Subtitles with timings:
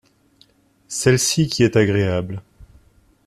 [0.87, 2.41] Celle-ci qui est agréable.